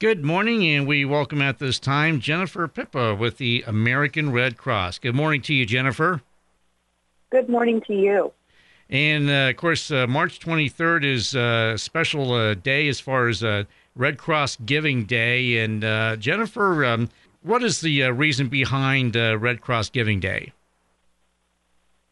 Good 0.00 0.24
morning, 0.24 0.66
and 0.66 0.88
we 0.88 1.04
welcome 1.04 1.40
at 1.40 1.60
this 1.60 1.78
time 1.78 2.18
Jennifer 2.18 2.66
Pipa 2.66 3.14
with 3.14 3.38
the 3.38 3.62
American 3.64 4.32
Red 4.32 4.56
Cross. 4.56 4.98
Good 4.98 5.14
morning 5.14 5.40
to 5.42 5.54
you, 5.54 5.64
Jennifer. 5.64 6.20
Good 7.30 7.48
morning 7.48 7.80
to 7.86 7.94
you. 7.94 8.32
And 8.90 9.30
uh, 9.30 9.50
of 9.50 9.56
course, 9.56 9.92
uh, 9.92 10.08
March 10.08 10.40
23rd 10.40 11.04
is 11.04 11.36
a 11.36 11.78
special 11.78 12.32
uh, 12.32 12.54
day 12.54 12.88
as 12.88 12.98
far 12.98 13.28
as 13.28 13.44
uh, 13.44 13.64
Red 13.94 14.18
Cross 14.18 14.58
Giving 14.66 15.04
Day. 15.04 15.58
And 15.58 15.84
uh, 15.84 16.16
Jennifer, 16.16 16.84
um, 16.84 17.08
what 17.42 17.62
is 17.62 17.80
the 17.80 18.02
uh, 18.02 18.10
reason 18.10 18.48
behind 18.48 19.14
Red 19.14 19.60
Cross 19.60 19.90
Giving 19.90 20.18
Day? 20.18 20.52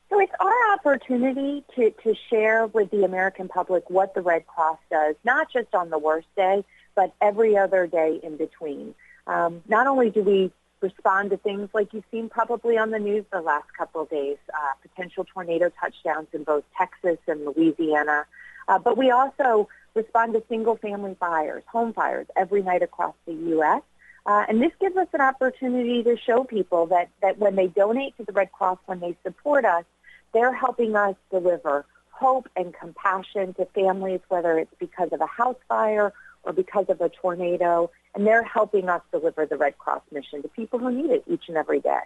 So 0.09 0.21
it's 0.21 0.33
our 0.39 0.75
opportunity 0.75 1.65
to, 1.75 1.91
to 2.05 2.15
share 2.31 2.69
with 2.69 2.93
the 2.93 3.03
American 3.03 3.49
public 3.49 3.91
what 3.91 4.15
the 4.15 4.21
Red 4.21 4.47
Cross 4.47 4.79
does, 4.89 5.17
not 5.25 5.51
just 5.53 5.75
on 5.75 5.91
the 5.91 5.99
worst 5.99 6.29
day, 6.37 6.65
but 6.95 7.15
every 7.21 7.57
other 7.57 7.87
day 7.87 8.21
in 8.23 8.37
between. 8.37 8.95
Um, 9.27 9.63
not 9.69 9.87
only 9.87 10.11
do 10.11 10.23
we 10.23 10.51
respond 10.81 11.31
to 11.31 11.37
things 11.37 11.69
like 11.73 11.93
you've 11.93 12.05
seen 12.11 12.29
probably 12.29 12.77
on 12.77 12.91
the 12.91 12.99
news 12.99 13.25
the 13.33 13.41
last 13.41 13.67
couple 13.77 14.03
of 14.03 14.11
days, 14.11 14.37
uh, 14.53 14.73
potential 14.83 15.25
tornado 15.25 15.71
touchdowns 15.81 16.29
in 16.33 16.43
both 16.45 16.65
Texas 16.77 17.19
and 17.29 17.45
Louisiana, 17.45 18.27
uh, 18.69 18.79
but 18.79 18.97
we 18.97 19.11
also 19.11 19.69
respond 19.95 20.33
to 20.35 20.43
single-family 20.49 21.17
fires, 21.21 21.63
home 21.67 21.93
fires, 21.93 22.27
every 22.37 22.63
night 22.63 22.83
across 22.83 23.15
the 23.27 23.33
U.S. 23.33 23.83
Uh, 24.25 24.45
and 24.49 24.63
this 24.63 24.73
gives 24.81 24.97
us 24.97 25.09
an 25.13 25.21
opportunity 25.21 26.03
to 26.03 26.17
show 26.17 26.45
people 26.45 26.87
that, 26.87 27.09
that 27.21 27.39
when 27.39 27.57
they 27.57 27.67
donate 27.67 28.17
to 28.17 28.25
the 28.25 28.33
Red 28.33 28.51
Cross, 28.53 28.79
when 28.87 29.01
they 29.01 29.17
support 29.23 29.65
us, 29.65 29.85
they're 30.33 30.55
helping 30.55 30.97
us 30.97 31.15
deliver 31.31 31.85
hope 32.11 32.49
and 32.57 32.73
compassion 32.73 33.53
to 33.55 33.67
families, 33.67 34.21
whether 34.29 34.59
it's 34.59 34.75
because 34.79 35.11
of 35.13 35.21
a 35.21 35.27
house 35.27 35.57
fire 35.69 36.13
or 36.45 36.53
because 36.53 36.87
of 36.89 37.01
a 37.01 37.09
tornado, 37.09 37.91
and 38.15 38.27
they're 38.27 38.43
helping 38.43 38.89
us 38.89 39.03
deliver 39.11 39.47
the 39.47 39.57
Red 39.57 39.79
Cross 39.79 40.03
mission 40.11 40.43
to 40.43 40.49
people 40.49 40.79
who 40.79 40.91
need 40.91 41.11
it 41.11 41.25
each 41.27 41.45
and 41.49 41.57
every 41.57 41.81
day. 41.81 42.01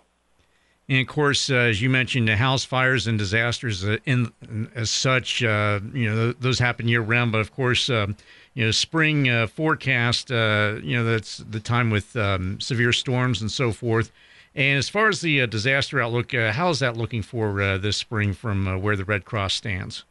And 0.89 1.01
of 1.01 1.09
course, 1.09 1.51
uh, 1.51 1.55
as 1.55 1.83
you 1.83 1.91
mentioned, 1.91 2.29
the 2.29 2.37
house 2.37 2.65
fires 2.65 3.07
and 3.07 3.19
disasters 3.19 3.85
uh, 3.85 3.97
in, 4.05 4.33
in, 4.43 4.71
as 4.75 4.89
such, 4.89 5.43
uh, 5.43 5.81
you 5.93 6.09
know, 6.09 6.33
those 6.33 6.61
happen 6.61 6.87
year 6.87 7.01
round. 7.01 7.33
But 7.33 7.41
of 7.41 7.53
course, 7.53 7.91
um, 7.91 8.17
you 8.55 8.65
know, 8.65 8.71
spring 8.71 9.29
uh, 9.29 9.49
forecast, 9.49 10.31
uh, 10.31 10.77
you 10.83 10.97
know, 10.97 11.05
that's 11.05 11.39
the 11.39 11.61
time 11.61 11.91
with 11.91 12.15
um, 12.17 12.61
severe 12.61 12.93
storms 12.93 13.41
and 13.41 13.51
so 13.51 13.73
forth. 13.73 14.13
And 14.55 14.79
as 14.79 14.89
far 14.89 15.09
as 15.09 15.21
the 15.21 15.43
uh, 15.43 15.47
disaster 15.47 16.01
outlook, 16.01 16.33
how 16.33 16.71
is 16.71 16.79
that 16.79 16.97
looking 16.97 17.21
for 17.21 17.77
this 17.79 17.97
spring 17.97 18.33
from 18.33 18.81
where 18.81 18.97
the 18.97 19.05
Red 19.05 19.27
Cross 19.27 19.55
stands? 19.55 20.05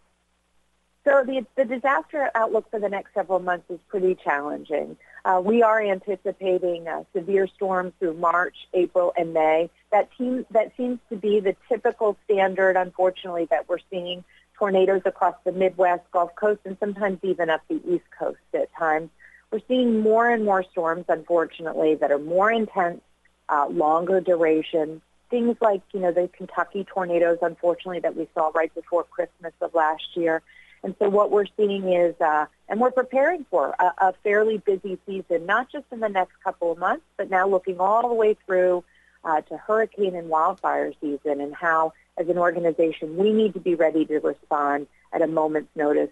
So 1.05 1.23
the, 1.23 1.45
the 1.55 1.65
disaster 1.65 2.31
outlook 2.33 2.69
for 2.71 2.79
the 2.79 2.89
next 2.89 3.13
several 3.13 3.39
months 3.39 3.69
is 3.69 3.79
pretty 3.87 4.15
challenging. 4.15 4.97
Uh, 5.23 5.39
we 5.43 5.61
are 5.61 5.79
anticipating 5.79 6.87
uh, 6.87 7.03
severe 7.13 7.47
storms 7.47 7.93
through 7.99 8.15
March, 8.15 8.55
April, 8.73 9.13
and 9.15 9.31
May. 9.31 9.69
That, 9.91 10.09
team, 10.17 10.47
that 10.49 10.71
seems 10.75 10.99
to 11.09 11.15
be 11.15 11.39
the 11.39 11.55
typical 11.69 12.17
standard, 12.25 12.75
unfortunately, 12.75 13.47
that 13.51 13.69
we're 13.69 13.77
seeing 13.91 14.23
tornadoes 14.57 15.03
across 15.05 15.35
the 15.43 15.51
Midwest, 15.51 16.09
Gulf 16.11 16.33
Coast, 16.35 16.61
and 16.65 16.75
sometimes 16.79 17.19
even 17.21 17.51
up 17.51 17.61
the 17.67 17.79
East 17.87 18.05
Coast 18.17 18.39
at 18.55 18.73
times. 18.73 19.09
We're 19.51 19.61
seeing 19.67 19.99
more 19.99 20.27
and 20.27 20.43
more 20.43 20.63
storms, 20.63 21.05
unfortunately, 21.07 21.95
that 21.95 22.11
are 22.11 22.17
more 22.19 22.51
intense, 22.51 23.01
uh, 23.47 23.67
longer 23.69 24.21
duration. 24.21 25.03
Things 25.29 25.55
like, 25.61 25.81
you 25.93 25.99
know, 25.99 26.11
the 26.11 26.29
Kentucky 26.29 26.83
tornadoes, 26.83 27.37
unfortunately, 27.43 27.99
that 27.99 28.15
we 28.15 28.27
saw 28.33 28.49
right 28.55 28.73
before 28.73 29.03
Christmas 29.03 29.53
of 29.61 29.75
last 29.75 30.15
year. 30.15 30.41
And 30.86 30.95
so 31.00 31.09
what 31.09 31.31
we're 31.31 31.47
seeing 31.58 31.91
is, 31.91 32.14
uh, 32.22 32.45
and 32.69 32.80
we're 32.80 32.91
preparing 32.91 33.44
for 33.50 33.73
a, 33.80 34.09
a 34.09 34.14
fairly 34.23 34.59
busy 34.59 35.00
season, 35.08 35.47
not 35.47 35.72
just 35.72 35.86
in 35.91 36.00
the 36.00 36.09
next 36.09 36.33
couple 36.44 36.72
of 36.72 36.78
months, 36.78 37.03
but 37.17 37.28
now 37.28 37.47
looking 37.47 37.80
all 37.80 38.08
the 38.08 38.14
way 38.14 38.38
through 38.45 38.83
uh, 39.23 39.41
to 39.41 39.58
hurricane 39.58 40.16
and 40.16 40.30
wildfire 40.30 40.94
season 41.02 41.41
and 41.41 41.56
how, 41.56 41.91
as 42.17 42.30
an 42.30 42.38
organization, 42.38 43.18
we 43.18 43.34
need 43.34 43.56
to 43.56 43.59
be 43.59 43.74
ready 43.74 44.06
to 44.06 44.19
respond 44.19 44.85
at 45.12 45.24
a 45.24 45.28
moment's 45.28 45.75
notice, 45.75 46.12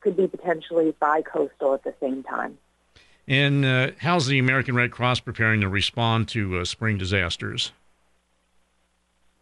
could 0.00 0.16
be 0.16 0.26
potentially 0.26 0.94
bi-coastal 0.98 1.74
at 1.74 1.84
the 1.84 1.92
same 2.00 2.22
time. 2.22 2.56
And 3.28 3.62
uh, 3.62 3.90
how's 3.98 4.26
the 4.26 4.38
American 4.38 4.74
Red 4.74 4.90
Cross 4.90 5.20
preparing 5.20 5.60
to 5.60 5.68
respond 5.68 6.28
to 6.28 6.60
uh, 6.60 6.64
spring 6.64 6.96
disasters? 6.96 7.72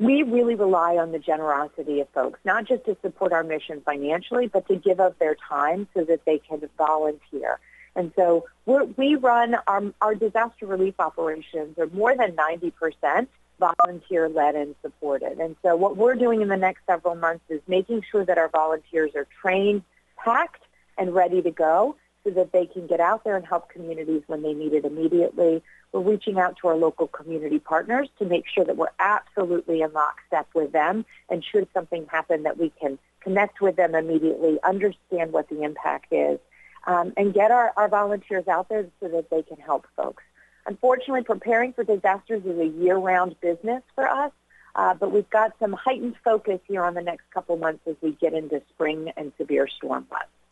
We 0.03 0.23
really 0.23 0.55
rely 0.55 0.97
on 0.97 1.13
the 1.13 1.19
generosity 1.19 2.01
of 2.01 2.09
folks, 2.11 2.41
not 2.45 2.65
just 2.65 2.85
to 2.87 2.97
support 3.03 3.33
our 3.33 3.45
mission 3.45 3.81
financially, 3.85 4.47
but 4.47 4.67
to 4.69 4.77
give 4.77 5.01
up 5.01 5.19
their 5.19 5.37
time 5.49 5.87
so 5.95 6.05
that 6.05 6.25
they 6.25 6.39
can 6.39 6.61
volunteer. 6.77 7.59
And 7.95 8.13
so 8.17 8.47
we 8.67 9.17
run 9.17 9.57
our, 9.67 9.83
our 10.01 10.15
disaster 10.15 10.67
relief 10.67 10.95
operations 10.99 11.79
are 11.79 11.89
more 11.89 12.17
than 12.17 12.33
90% 12.33 13.27
volunteer-led 13.59 14.55
and 14.55 14.75
supported. 14.83 15.39
And 15.39 15.57
so 15.63 15.77
what 15.77 15.97
we're 15.97 16.15
doing 16.15 16.41
in 16.43 16.49
the 16.49 16.57
next 16.57 16.81
several 16.87 17.15
months 17.15 17.45
is 17.49 17.61
making 17.69 18.03
sure 18.11 18.25
that 18.25 18.39
our 18.39 18.49
volunteers 18.49 19.13
are 19.15 19.27
trained, 19.41 19.83
packed, 20.17 20.65
and 20.99 21.15
ready 21.15 21.43
to 21.43 21.51
go 21.51 21.97
so 22.25 22.31
that 22.31 22.53
they 22.53 22.67
can 22.67 22.87
get 22.87 23.01
out 23.01 23.25
there 23.25 23.37
and 23.37 23.47
help 23.47 23.69
communities 23.69 24.23
when 24.27 24.43
they 24.43 24.55
need 24.55 24.73
it 24.73 24.85
immediately. 24.85 25.63
We're 25.93 26.01
reaching 26.01 26.39
out 26.39 26.57
to 26.59 26.69
our 26.69 26.77
local 26.77 27.07
community 27.07 27.59
partners 27.59 28.09
to 28.19 28.25
make 28.25 28.45
sure 28.47 28.65
that 28.65 28.77
we're 28.77 28.87
absolutely 28.99 29.83
in 29.83 29.93
lockstep 29.93 30.49
with 30.55 30.73
them. 30.73 31.05
And 31.29 31.45
should 31.45 31.69
something 31.75 32.07
happen, 32.07 32.45
that 32.45 32.59
we 32.59 32.73
can 32.81 32.99
connect 33.21 33.61
with 33.61 33.77
them 33.77 33.95
immediately, 33.95 34.59
understand 34.63 35.33
what 35.33 35.49
the 35.49 35.63
impact 35.63 36.13
is, 36.13 36.39
um, 36.87 37.13
and 37.17 37.35
get 37.35 37.51
our, 37.51 37.73
our 37.77 37.89
volunteers 37.89 38.49
out 38.49 38.69
there 38.69 38.87
so 39.01 39.09
that 39.09 39.31
they 39.31 39.43
can 39.43 39.57
help 39.59 39.87
folks. 39.97 40.23
Unfortunately, 40.67 41.23
preparing 41.23 41.73
for 41.73 41.85
disasters 41.85 42.45
is 42.45 42.59
a 42.59 42.67
year-round 42.67 43.41
business 43.41 43.83
for 43.95 44.09
us, 44.09 44.33
uh, 44.77 44.95
but 44.95 45.13
we've 45.13 45.29
got 45.31 45.53
some 45.59 45.73
heightened 45.73 46.15
focus 46.25 46.61
here 46.69 46.85
on 46.85 46.95
the 46.95 47.03
next 47.03 47.31
couple 47.33 47.57
months 47.57 47.81
as 47.87 47.97
we 48.01 48.13
get 48.13 48.33
into 48.33 48.63
spring 48.71 49.13
and 49.17 49.33
severe 49.39 49.67
storm 49.67 50.07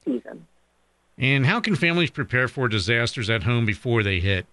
season. 0.05 0.47
And 1.21 1.47
how 1.47 1.61
can 1.61 1.77
families 1.77 2.11
prepare 2.11 2.49
for 2.49 2.67
disasters 2.67 3.31
at 3.31 3.45
home 3.45 3.65
before 3.65 4.03
they 4.03 4.19
hit? 4.19 4.47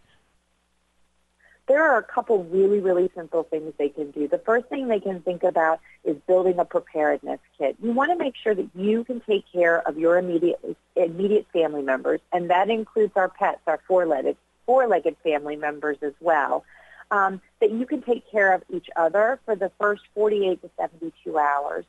there 1.68 1.84
are 1.84 1.98
a 1.98 2.04
couple 2.04 2.46
really, 2.46 2.80
really 2.80 3.12
simple 3.14 3.44
things 3.44 3.74
they 3.78 3.90
can 3.90 4.12
do. 4.12 4.28
The 4.28 4.38
first 4.40 4.68
thing 4.68 4.88
they 4.88 5.02
can 5.02 5.22
think 5.22 5.44
about 5.44 5.80
is 6.06 6.16
building 6.26 6.60
a 6.60 6.66
preparedness 6.66 7.40
kit. 7.58 7.76
You 7.82 7.92
want 7.92 8.12
to 8.12 8.18
make 8.18 8.36
sure 8.42 8.56
that 8.56 8.70
you 8.74 9.04
can 9.04 9.20
take 9.22 9.44
care 9.52 9.86
of 9.88 9.98
your 9.98 10.18
immediate, 10.18 10.60
immediate 10.96 11.46
family 11.52 11.82
members, 11.82 12.22
and 12.32 12.50
that 12.50 12.70
includes 12.70 13.14
our 13.18 13.28
pets, 13.28 13.60
our 13.68 13.82
four-legged, 13.88 14.38
four-legged 14.66 15.18
family 15.24 15.58
members 15.58 15.98
as 16.02 16.14
well, 16.22 16.64
um, 17.12 17.42
that 17.60 17.72
you 17.72 17.86
can 17.86 18.02
take 18.02 18.30
care 18.32 18.54
of 18.54 18.64
each 18.74 18.88
other 18.96 19.40
for 19.44 19.56
the 19.56 19.72
first 19.78 20.04
48 20.14 20.62
to 20.62 20.70
72 20.80 21.38
hours. 21.38 21.86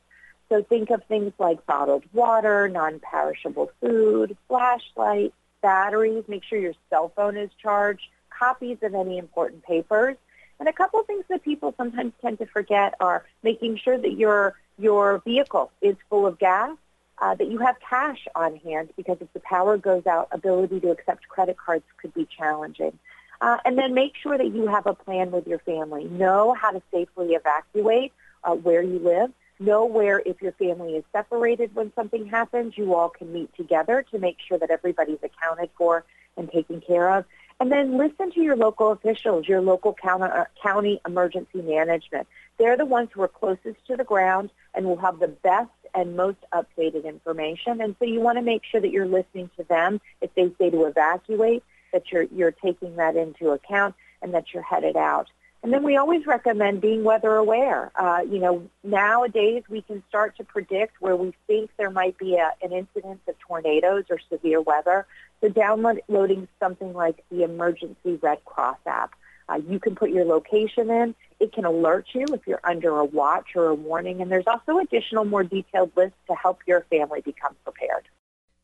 So 0.49 0.63
think 0.63 0.91
of 0.91 1.03
things 1.05 1.33
like 1.39 1.65
bottled 1.67 2.05
water, 2.13 2.69
non-perishable 2.69 3.71
food, 3.81 4.37
flashlight, 4.49 5.35
batteries. 5.61 6.25
Make 6.27 6.45
sure 6.45 6.59
your 6.59 6.75
cell 6.91 7.13
phone 7.15 7.37
is 7.37 7.51
charged 7.61 8.07
copies 8.31 8.79
of 8.83 8.95
any 8.95 9.19
important 9.19 9.65
papers. 9.65 10.17
And 10.59 10.69
a 10.69 10.73
couple 10.73 11.01
of 11.01 11.07
things 11.07 11.25
that 11.29 11.45
people 11.45 11.75
sometimes 11.77 12.13
tend 12.21 12.39
to 12.39 12.47
forget 12.47 12.95
are 13.01 13.25
making 13.43 13.77
sure 13.77 13.99
that 13.99 14.13
your 14.13 14.55
your 14.79 15.19
vehicle 15.25 15.73
is 15.81 15.97
full 16.09 16.27
of 16.27 16.39
gas, 16.39 16.77
uh, 17.21 17.35
that 17.35 17.49
you 17.49 17.59
have 17.59 17.77
cash 17.81 18.27
on 18.35 18.57
hand 18.57 18.91
because 18.97 19.19
if 19.21 19.33
the 19.33 19.41
power 19.41 19.77
goes 19.77 20.07
out, 20.07 20.29
ability 20.31 20.81
to 20.81 20.91
accept 20.91 21.29
credit 21.29 21.57
cards 21.57 21.85
could 22.01 22.15
be 22.15 22.27
challenging. 22.27 22.97
Uh, 23.41 23.59
and 23.65 23.79
then 23.79 23.95
make 23.95 24.15
sure 24.17 24.37
that 24.37 24.53
you 24.53 24.67
have 24.67 24.87
a 24.87 24.95
plan 24.95 25.31
with 25.31 25.47
your 25.47 25.59
family. 25.61 26.05
Know 26.05 26.55
how 26.55 26.71
to 26.71 26.83
safely 26.93 27.35
evacuate 27.35 28.13
uh, 28.45 28.55
where 28.55 28.83
you 28.83 28.99
live. 28.99 29.33
Know 29.61 29.87
where, 29.87 30.23
if 30.25 30.41
your 30.41 30.53
family 30.53 30.95
is 30.95 31.05
separated 31.13 31.75
when 31.75 31.93
something 31.95 32.27
happens, 32.27 32.79
you 32.79 32.95
all 32.95 33.09
can 33.09 33.33
meet 33.33 33.55
together 33.57 34.05
to 34.13 34.19
make 34.19 34.37
sure 34.47 34.59
that 34.59 34.71
everybody's 34.71 35.19
accounted 35.23 35.71
for 35.77 36.05
and 36.37 36.51
taken 36.51 36.81
care 36.81 37.11
of. 37.11 37.25
And 37.61 37.73
then 37.73 37.99
listen 37.99 38.31
to 38.33 38.41
your 38.41 38.55
local 38.55 38.93
officials, 38.93 39.49
your 39.49 39.61
local 39.61 39.97
uh, 40.05 40.45
county 40.63 41.01
emergency 41.05 41.61
management. 41.61 42.29
They're 42.57 42.77
the 42.77 42.87
ones 42.87 43.09
who 43.13 43.23
are 43.23 43.29
closest 43.29 43.85
to 43.89 43.97
the 43.97 44.05
ground 44.05 44.51
and 44.75 44.87
will 44.87 44.99
have 44.99 45.19
the 45.19 45.29
best 45.29 45.71
and 45.93 46.17
most 46.17 46.39
updated 46.53 47.05
information. 47.05 47.81
And 47.81 47.97
so 47.99 48.05
you 48.05 48.21
want 48.21 48.39
to 48.39 48.43
make 48.43 48.63
sure 48.65 48.81
that 48.81 48.93
you're 48.93 49.07
listening 49.07 49.51
to 49.57 49.65
them 49.65 50.01
if 50.21 50.33
they 50.37 50.53
say 50.59 50.71
to 50.71 50.85
evacuate, 50.85 51.65
that 51.93 52.13
you're, 52.13 52.25
you're 52.25 52.53
taking 52.53 52.95
that 52.97 53.17
into 53.17 53.51
account 53.51 53.97
and 54.23 54.35
that 54.35 54.53
you're 54.53 54.63
headed 54.63 54.97
out. 54.97 55.29
And 55.63 55.73
then 55.73 55.83
we 55.83 55.97
always 55.97 56.25
recommend 56.25 56.81
being 56.81 57.03
weather 57.03 57.35
aware. 57.35 57.91
Uh, 57.97 58.21
you 58.29 58.39
know, 58.39 58.71
nowadays 58.85 59.65
we 59.69 59.83
can 59.83 60.03
start 60.09 60.37
to 60.37 60.45
predict 60.45 61.01
where 61.01 61.17
we 61.17 61.35
think 61.47 61.71
there 61.77 61.91
might 61.91 62.17
be 62.17 62.37
a, 62.37 62.53
an 62.63 62.73
incidence 62.73 63.21
of 63.27 63.39
tornadoes 63.41 64.05
or 64.09 64.19
severe 64.31 64.61
weather. 64.61 65.07
So 65.41 65.49
downloading 65.49 66.47
something 66.61 66.93
like 66.93 67.25
the 67.31 67.43
Emergency 67.43 68.19
Red 68.23 68.45
Cross 68.45 68.79
app. 68.87 69.15
Uh, 69.49 69.61
you 69.69 69.81
can 69.81 69.95
put 69.95 70.11
your 70.11 70.25
location 70.25 70.91
in. 70.91 71.15
It 71.41 71.53
can 71.53 71.65
alert 71.65 72.07
you 72.13 72.27
if 72.33 72.47
you're 72.47 72.61
under 72.63 72.99
a 72.99 73.05
watch 73.05 73.57
or 73.57 73.69
a 73.69 73.75
warning. 73.75 74.21
And 74.21 74.31
there's 74.31 74.47
also 74.47 74.79
additional 74.79 75.25
more 75.25 75.43
detailed 75.43 75.91
lists 75.97 76.19
to 76.29 76.35
help 76.35 76.61
your 76.67 76.83
family 76.91 77.21
become 77.23 77.57
prepared. 77.65 78.07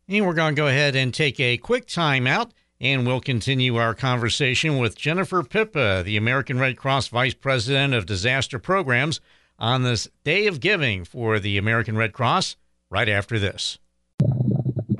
And 0.08 0.26
we're 0.26 0.34
going 0.34 0.54
to 0.54 0.60
go 0.60 0.68
ahead 0.68 0.94
and 0.94 1.12
take 1.12 1.40
a 1.40 1.56
quick 1.56 1.86
time 1.86 2.26
out. 2.26 2.52
And 2.84 3.06
we'll 3.06 3.20
continue 3.20 3.76
our 3.76 3.94
conversation 3.94 4.76
with 4.76 4.94
Jennifer 4.94 5.42
Pipa, 5.42 6.02
the 6.04 6.18
American 6.18 6.58
Red 6.58 6.76
Cross 6.76 7.08
Vice 7.08 7.32
President 7.32 7.94
of 7.94 8.04
Disaster 8.04 8.58
Programs, 8.58 9.22
on 9.58 9.84
this 9.84 10.06
Day 10.22 10.46
of 10.46 10.60
Giving 10.60 11.06
for 11.06 11.38
the 11.38 11.56
American 11.56 11.96
Red 11.96 12.12
Cross, 12.12 12.56
right 12.90 13.08
after 13.08 13.38
this. 13.38 13.78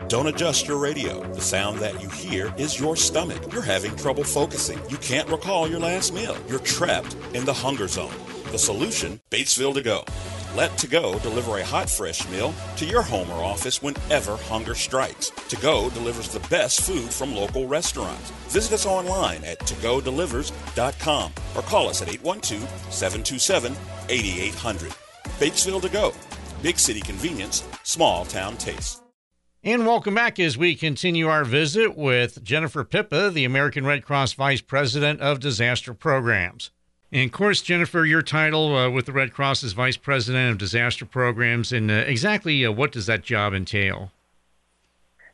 Don't 0.09 0.29
adjust 0.29 0.67
your 0.67 0.79
radio. 0.79 1.31
The 1.35 1.43
sound 1.43 1.79
that 1.81 2.01
you 2.01 2.09
hear 2.09 2.55
is 2.57 2.81
your 2.81 2.97
stomach. 2.97 3.53
You're 3.53 3.61
having 3.61 3.95
trouble 3.97 4.25
focusing. 4.25 4.81
You 4.89 4.97
can't 4.97 5.29
recall 5.29 5.69
your 5.69 5.81
last 5.81 6.15
meal. 6.15 6.39
You're 6.49 6.61
trapped 6.61 7.15
in 7.35 7.45
the 7.45 7.53
hunger 7.53 7.87
zone. 7.87 8.15
The 8.51 8.59
solution 8.59 9.21
Batesville 9.31 9.75
to 9.75 9.83
go. 9.83 10.05
Let 10.55 10.79
To 10.79 10.87
Go 10.87 11.19
deliver 11.19 11.59
a 11.59 11.65
hot, 11.65 11.91
fresh 11.91 12.29
meal 12.29 12.55
to 12.77 12.85
your 12.85 13.03
home 13.03 13.29
or 13.31 13.43
office 13.43 13.83
whenever 13.83 14.37
hunger 14.37 14.75
strikes. 14.75 15.31
To 15.49 15.57
Go 15.57 15.91
delivers 15.91 16.29
the 16.29 16.47
best 16.49 16.83
food 16.83 17.11
from 17.11 17.35
local 17.35 17.67
restaurants. 17.67 18.31
Visit 18.49 18.75
us 18.75 18.87
online 18.87 19.43
at 19.45 19.59
togodelivers.com 19.61 21.33
or 21.57 21.63
call 21.63 21.89
us 21.89 22.03
at 22.03 22.09
812 22.09 22.69
727 22.93 23.77
8800. 24.09 24.93
Batesville 25.41 25.83
To 25.83 25.89
Go. 25.89 26.13
Big 26.63 26.79
city 26.79 27.01
convenience, 27.01 27.67
small 27.83 28.25
town 28.25 28.57
taste. 28.57 29.03
And 29.65 29.87
welcome 29.87 30.15
back 30.15 30.39
as 30.39 30.59
we 30.59 30.77
continue 30.77 31.27
our 31.27 31.45
visit 31.45 31.97
with 31.97 32.45
Jennifer 32.45 32.85
Pipa, 32.85 33.33
the 33.33 33.45
American 33.45 33.87
Red 33.87 34.05
Cross 34.05 34.35
Vice 34.35 34.61
President 34.61 35.21
of 35.21 35.41
Disaster 35.41 35.95
Programs. 35.95 36.71
And 37.15 37.27
of 37.27 37.33
course, 37.33 37.63
Jennifer, 37.63 38.05
your 38.05 38.23
title 38.23 38.75
uh, 38.75 38.91
with 38.91 39.07
the 39.07 39.13
Red 39.13 39.33
Cross 39.33 39.63
is 39.63 39.73
Vice 39.73 39.97
President 39.97 40.51
of 40.51 40.59
Disaster 40.59 41.07
Programs. 41.07 41.71
And 41.73 41.89
uh, 41.89 41.95
exactly 41.95 42.67
uh, 42.67 42.73
what 42.73 42.91
does 42.91 43.07
that 43.07 43.23
job 43.23 43.55
entail? 43.55 44.11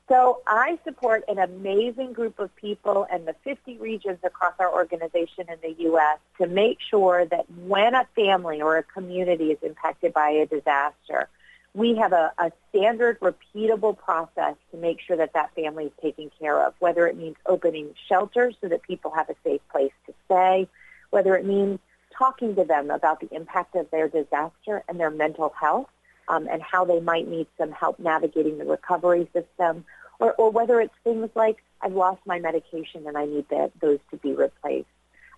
So 0.06 0.43
I 0.47 0.79
support 0.85 1.25
an 1.27 1.38
amazing 1.38 2.12
group 2.12 2.38
of 2.38 2.55
people 2.56 3.06
and 3.11 3.27
the 3.27 3.35
50 3.44 3.79
regions 3.79 4.19
across 4.25 4.53
our 4.59 4.71
organization 4.71 5.47
in 5.49 5.56
the 5.62 5.82
U.S. 5.85 6.19
to 6.37 6.49
make 6.49 6.79
sure 6.87 7.25
that 7.25 7.47
when 7.65 7.94
a 7.94 8.06
family 8.15 8.61
or 8.61 8.76
a 8.76 8.83
community 8.83 9.53
is 9.53 9.59
impacted 9.62 10.12
by 10.12 10.29
a 10.29 10.44
disaster, 10.47 11.29
we 11.73 11.97
have 11.97 12.12
a, 12.12 12.31
a, 12.37 12.53
standard 12.69 13.19
repeatable 13.21 13.97
process 13.97 14.56
to 14.73 14.76
make 14.76 15.00
sure 15.00 15.17
that 15.17 15.33
that 15.33 15.55
family 15.55 15.85
is 15.87 15.93
taken 16.03 16.31
care 16.41 16.61
of, 16.62 16.75
whether 16.81 17.06
it 17.06 17.17
means 17.17 17.37
opening 17.47 17.94
shelters 18.09 18.56
so 18.61 18.69
that 18.69 18.83
people 18.83 19.12
have 19.12 19.31
a 19.31 19.37
safe 19.44 19.61
place 19.71 19.93
to 20.06 20.12
stay, 20.26 20.69
whether 21.11 21.35
it 21.37 21.45
means 21.45 21.79
talking 22.17 22.55
to 22.57 22.65
them 22.65 22.91
about 22.91 23.21
the 23.21 23.29
impact 23.35 23.75
of 23.75 23.91
their 23.91 24.09
disaster 24.09 24.83
and 24.89 24.99
their 24.99 25.11
mental 25.11 25.53
health 25.59 25.89
um, 26.29 26.47
and 26.51 26.62
how 26.62 26.85
they 26.85 27.01
might 27.01 27.29
need 27.29 27.47
some 27.59 27.73
help 27.73 27.99
navigating 27.99 28.59
the 28.59 28.65
recovery 28.65 29.29
system, 29.33 29.85
or, 30.19 30.35
or 30.35 30.51
whether 30.51 30.81
it's 30.81 30.95
things 31.03 31.29
like 31.35 31.57
I've 31.81 31.93
lost 31.93 32.21
my 32.27 32.39
medication 32.39 33.07
and 33.07 33.17
I 33.17 33.25
need 33.27 33.49
that, 33.49 33.73
those 33.81 33.99
to 34.11 34.17
be 34.17 34.33
replaced. 34.33 34.87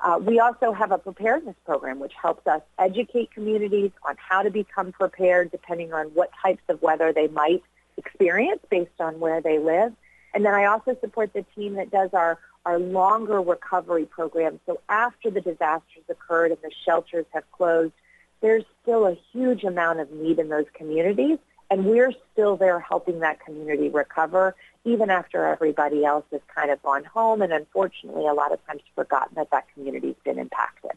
Uh, 0.00 0.18
we 0.20 0.40
also 0.40 0.72
have 0.72 0.90
a 0.90 0.98
preparedness 0.98 1.54
program 1.64 2.00
which 2.00 2.12
helps 2.20 2.46
us 2.48 2.60
educate 2.78 3.30
communities 3.30 3.92
on 4.06 4.16
how 4.18 4.42
to 4.42 4.50
become 4.50 4.90
prepared 4.90 5.52
depending 5.52 5.92
on 5.92 6.06
what 6.08 6.30
types 6.42 6.62
of 6.68 6.82
weather 6.82 7.12
they 7.12 7.28
might 7.28 7.62
experience 7.96 8.60
based 8.68 9.00
on 9.00 9.20
where 9.20 9.40
they 9.40 9.58
live. 9.58 9.92
And 10.34 10.44
then 10.44 10.54
I 10.54 10.64
also 10.64 10.96
support 11.00 11.32
the 11.32 11.44
team 11.54 11.74
that 11.74 11.90
does 11.90 12.10
our, 12.12 12.38
our 12.64 12.78
longer 12.78 13.40
recovery 13.40 14.06
program. 14.06 14.60
So 14.66 14.80
after 14.88 15.30
the 15.30 15.40
disasters 15.40 16.04
occurred 16.08 16.52
and 16.52 16.60
the 16.62 16.70
shelters 16.84 17.26
have 17.32 17.50
closed, 17.52 17.92
there's 18.40 18.64
still 18.82 19.06
a 19.06 19.16
huge 19.32 19.64
amount 19.64 20.00
of 20.00 20.10
need 20.10 20.38
in 20.38 20.48
those 20.48 20.66
communities. 20.74 21.38
And 21.70 21.86
we're 21.86 22.12
still 22.32 22.56
there 22.56 22.80
helping 22.80 23.20
that 23.20 23.40
community 23.40 23.88
recover 23.88 24.54
even 24.84 25.10
after 25.10 25.46
everybody 25.46 26.04
else 26.04 26.24
has 26.32 26.40
kind 26.54 26.70
of 26.70 26.82
gone 26.82 27.04
home 27.04 27.40
and 27.40 27.52
unfortunately 27.52 28.26
a 28.26 28.34
lot 28.34 28.52
of 28.52 28.64
times 28.66 28.82
forgotten 28.94 29.34
that 29.36 29.50
that 29.50 29.64
community's 29.72 30.16
been 30.24 30.38
impacted. 30.38 30.90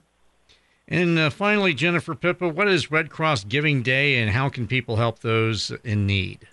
And 0.88 1.18
uh, 1.18 1.30
finally, 1.30 1.74
Jennifer 1.74 2.14
Pipa, 2.14 2.48
what 2.48 2.68
is 2.68 2.92
Red 2.92 3.10
Cross 3.10 3.46
Giving 3.46 3.82
Day 3.82 4.18
and 4.18 4.32
how 4.32 4.50
can 4.50 4.68
people 4.68 4.98
help 4.98 5.20
those 5.20 5.72
in 5.84 6.06
need? 6.06 6.48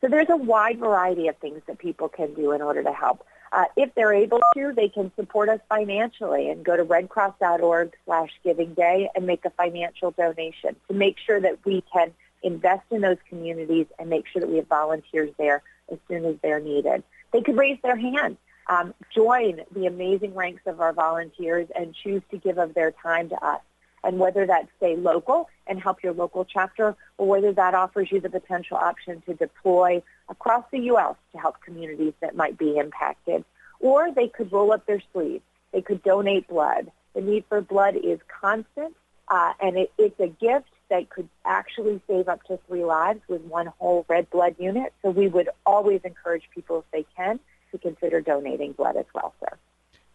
So 0.00 0.08
there's 0.08 0.30
a 0.30 0.36
wide 0.36 0.78
variety 0.78 1.28
of 1.28 1.36
things 1.38 1.60
that 1.66 1.78
people 1.78 2.08
can 2.08 2.32
do 2.34 2.52
in 2.52 2.62
order 2.62 2.82
to 2.82 2.92
help. 2.92 3.26
Uh, 3.52 3.64
if 3.76 3.94
they're 3.94 4.14
able 4.14 4.40
to, 4.54 4.72
they 4.74 4.88
can 4.88 5.10
support 5.16 5.48
us 5.48 5.60
financially 5.68 6.48
and 6.48 6.64
go 6.64 6.76
to 6.76 6.84
redcross.org 6.84 7.92
slash 8.04 8.30
giving 8.44 8.74
day 8.74 9.10
and 9.14 9.26
make 9.26 9.44
a 9.44 9.50
financial 9.50 10.12
donation 10.12 10.76
to 10.88 10.94
make 10.94 11.16
sure 11.18 11.40
that 11.40 11.58
we 11.64 11.82
can 11.92 12.12
invest 12.42 12.84
in 12.90 13.00
those 13.00 13.18
communities 13.28 13.86
and 13.98 14.08
make 14.08 14.26
sure 14.28 14.40
that 14.40 14.48
we 14.48 14.56
have 14.56 14.68
volunteers 14.68 15.30
there 15.36 15.62
as 15.90 15.98
soon 16.08 16.24
as 16.24 16.36
they're 16.42 16.60
needed. 16.60 17.02
They 17.32 17.42
could 17.42 17.58
raise 17.58 17.78
their 17.82 17.96
hand, 17.96 18.36
um, 18.68 18.94
join 19.14 19.62
the 19.72 19.86
amazing 19.86 20.34
ranks 20.34 20.62
of 20.66 20.80
our 20.80 20.92
volunteers 20.92 21.68
and 21.74 21.94
choose 21.94 22.22
to 22.30 22.38
give 22.38 22.58
of 22.58 22.74
their 22.74 22.92
time 22.92 23.28
to 23.30 23.44
us. 23.44 23.60
And 24.02 24.18
whether 24.18 24.46
that's 24.46 24.68
stay 24.78 24.96
local 24.96 25.48
and 25.66 25.80
help 25.80 26.02
your 26.02 26.14
local 26.14 26.44
chapter 26.44 26.96
or 27.18 27.26
whether 27.28 27.52
that 27.52 27.74
offers 27.74 28.10
you 28.10 28.20
the 28.20 28.30
potential 28.30 28.76
option 28.76 29.22
to 29.26 29.34
deploy 29.34 30.02
across 30.28 30.64
the 30.72 30.80
U.S. 30.80 31.16
to 31.32 31.38
help 31.38 31.60
communities 31.62 32.14
that 32.20 32.34
might 32.34 32.56
be 32.56 32.78
impacted. 32.78 33.44
Or 33.78 34.10
they 34.12 34.28
could 34.28 34.52
roll 34.52 34.72
up 34.72 34.86
their 34.86 35.02
sleeves. 35.12 35.42
They 35.72 35.82
could 35.82 36.02
donate 36.02 36.48
blood. 36.48 36.90
The 37.14 37.20
need 37.20 37.44
for 37.48 37.60
blood 37.60 37.96
is 37.96 38.20
constant, 38.40 38.96
uh, 39.28 39.52
and 39.60 39.76
it, 39.76 39.92
it's 39.98 40.18
a 40.20 40.28
gift 40.28 40.68
that 40.90 41.08
could 41.08 41.28
actually 41.44 42.00
save 42.06 42.28
up 42.28 42.42
to 42.44 42.58
three 42.66 42.84
lives 42.84 43.20
with 43.28 43.40
one 43.42 43.66
whole 43.78 44.04
red 44.08 44.28
blood 44.30 44.56
unit. 44.58 44.92
So 45.02 45.10
we 45.10 45.28
would 45.28 45.48
always 45.64 46.00
encourage 46.04 46.48
people, 46.54 46.80
if 46.80 46.84
they 46.92 47.06
can, 47.16 47.40
to 47.72 47.78
consider 47.78 48.20
donating 48.20 48.72
blood 48.72 48.96
as 48.96 49.06
well, 49.14 49.32
sir. 49.40 49.56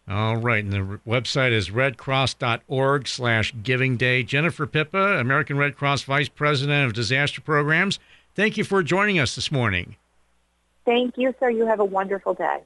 All 0.08 0.36
right, 0.36 0.62
and 0.62 0.72
the 0.72 1.00
website 1.06 1.50
is 1.50 1.70
redcross.org 1.70 3.08
slash 3.08 3.52
giving 3.62 3.96
day. 3.96 4.22
Jennifer 4.22 4.66
Pipa, 4.66 5.18
American 5.18 5.58
Red 5.58 5.76
Cross 5.76 6.04
Vice 6.04 6.28
President 6.28 6.86
of 6.86 6.92
Disaster 6.92 7.40
Programs, 7.40 7.98
thank 8.36 8.56
you 8.56 8.62
for 8.62 8.84
joining 8.84 9.18
us 9.18 9.34
this 9.34 9.50
morning. 9.50 9.96
Thank 10.84 11.18
you, 11.18 11.34
sir. 11.40 11.50
You 11.50 11.66
have 11.66 11.80
a 11.80 11.84
wonderful 11.84 12.34
day. 12.34 12.60